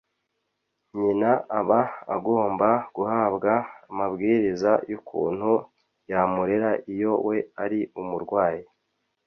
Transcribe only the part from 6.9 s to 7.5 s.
iyo we